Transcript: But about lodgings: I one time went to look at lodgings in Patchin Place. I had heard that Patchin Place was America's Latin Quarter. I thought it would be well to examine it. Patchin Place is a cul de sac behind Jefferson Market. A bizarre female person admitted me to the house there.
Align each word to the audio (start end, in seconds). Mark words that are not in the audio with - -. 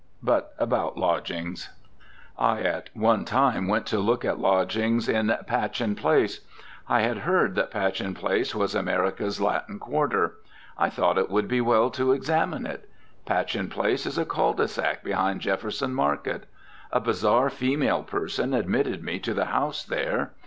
But 0.23 0.55
about 0.57 0.97
lodgings: 0.97 1.69
I 2.35 2.81
one 2.95 3.23
time 3.23 3.67
went 3.67 3.85
to 3.85 3.99
look 3.99 4.25
at 4.25 4.39
lodgings 4.39 5.07
in 5.07 5.31
Patchin 5.45 5.93
Place. 5.93 6.39
I 6.89 7.01
had 7.01 7.19
heard 7.19 7.53
that 7.53 7.69
Patchin 7.69 8.15
Place 8.15 8.55
was 8.55 8.73
America's 8.73 9.39
Latin 9.39 9.77
Quarter. 9.77 10.37
I 10.75 10.89
thought 10.89 11.19
it 11.19 11.29
would 11.29 11.47
be 11.47 11.61
well 11.61 11.91
to 11.91 12.13
examine 12.13 12.65
it. 12.65 12.89
Patchin 13.27 13.69
Place 13.69 14.07
is 14.07 14.17
a 14.17 14.25
cul 14.25 14.53
de 14.53 14.67
sac 14.67 15.03
behind 15.03 15.41
Jefferson 15.41 15.93
Market. 15.93 16.47
A 16.91 16.99
bizarre 16.99 17.51
female 17.51 18.01
person 18.01 18.55
admitted 18.55 19.03
me 19.03 19.19
to 19.19 19.35
the 19.35 19.45
house 19.53 19.83
there. 19.83 20.31